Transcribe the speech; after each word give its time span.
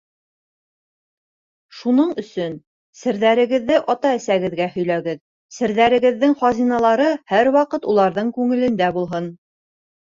Шунын 1.81 2.09
өсөн 2.23 2.55
серҙәрегеҙҙе 3.01 3.77
ата-әсәгеҙгә 3.95 4.69
һөйләгеҙ, 4.79 5.23
серҙәрегеҙҙең 5.59 6.37
хазиналары 6.43 7.13
һәр 7.35 7.55
ваҡыт 7.61 7.91
уларҙың 7.95 8.35
күңелдәрендә 8.41 8.93
булһын! 9.01 9.33